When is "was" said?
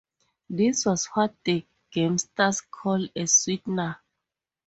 0.87-1.05